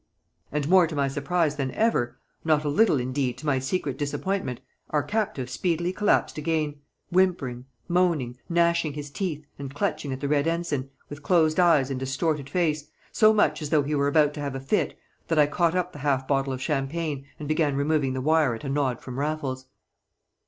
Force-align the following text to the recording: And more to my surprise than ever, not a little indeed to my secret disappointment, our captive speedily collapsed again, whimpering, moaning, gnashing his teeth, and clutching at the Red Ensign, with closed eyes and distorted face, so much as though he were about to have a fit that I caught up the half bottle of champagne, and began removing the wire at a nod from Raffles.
And 0.51 0.67
more 0.67 0.87
to 0.87 0.95
my 0.95 1.07
surprise 1.07 1.57
than 1.57 1.69
ever, 1.75 2.17
not 2.43 2.63
a 2.63 2.69
little 2.69 2.99
indeed 2.99 3.37
to 3.37 3.45
my 3.45 3.59
secret 3.59 3.99
disappointment, 3.99 4.59
our 4.89 5.03
captive 5.03 5.47
speedily 5.47 5.93
collapsed 5.93 6.39
again, 6.39 6.81
whimpering, 7.11 7.65
moaning, 7.87 8.39
gnashing 8.49 8.93
his 8.93 9.11
teeth, 9.11 9.45
and 9.59 9.71
clutching 9.75 10.11
at 10.11 10.19
the 10.19 10.27
Red 10.27 10.47
Ensign, 10.47 10.89
with 11.07 11.21
closed 11.21 11.59
eyes 11.59 11.91
and 11.91 11.99
distorted 11.99 12.49
face, 12.49 12.89
so 13.11 13.31
much 13.31 13.61
as 13.61 13.69
though 13.69 13.83
he 13.83 13.93
were 13.93 14.07
about 14.07 14.33
to 14.33 14.39
have 14.41 14.55
a 14.55 14.59
fit 14.59 14.97
that 15.27 15.37
I 15.37 15.45
caught 15.45 15.75
up 15.75 15.91
the 15.93 15.99
half 15.99 16.27
bottle 16.27 16.51
of 16.51 16.63
champagne, 16.63 17.25
and 17.37 17.47
began 17.47 17.75
removing 17.75 18.13
the 18.15 18.21
wire 18.21 18.55
at 18.55 18.63
a 18.63 18.69
nod 18.69 19.01
from 19.01 19.19
Raffles. 19.19 19.67